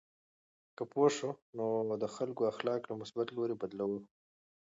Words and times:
که 0.75 0.83
پوه 0.91 1.07
شو، 1.17 1.29
نو 1.57 1.65
د 2.03 2.05
خلکو 2.15 2.41
اخلاق 2.51 2.81
له 2.89 2.95
مثبت 3.01 3.27
لوري 3.35 3.55
بدلوو. 3.61 3.99